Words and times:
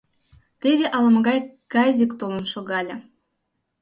Теве 0.61 0.85
ала-могай 0.95 1.39
газик 1.73 2.11
толын 2.19 2.43
шогале. 2.53 2.95